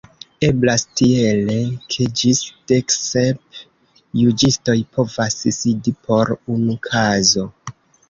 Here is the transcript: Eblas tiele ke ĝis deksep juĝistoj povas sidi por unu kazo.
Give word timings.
Eblas 0.45 0.85
tiele 1.01 1.57
ke 1.95 2.07
ĝis 2.21 2.41
deksep 2.73 3.61
juĝistoj 4.25 4.77
povas 4.99 5.41
sidi 5.61 5.99
por 6.11 6.37
unu 6.59 6.83
kazo. 6.93 7.51